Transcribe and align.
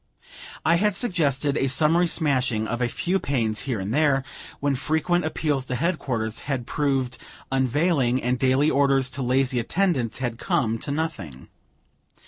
I 0.65 0.77
had 0.77 0.95
suggested 0.95 1.55
a 1.57 1.69
summary 1.69 2.07
smashing 2.07 2.67
of 2.67 2.81
a 2.81 2.87
few 2.89 3.19
panes 3.19 3.59
here 3.69 3.79
and 3.79 3.93
there, 3.93 4.23
when 4.59 4.73
frequent 4.73 5.25
appeals 5.25 5.67
to 5.67 5.75
headquarters 5.75 6.39
had 6.49 6.65
proved 6.65 7.19
unavailing, 7.51 8.19
and 8.19 8.39
daily 8.39 8.71
orders 8.71 9.11
to 9.11 9.21
lazy 9.21 9.59
attendants 9.59 10.17
had 10.17 10.39
come 10.39 10.79
to 10.79 10.89
nothing. 10.89 11.49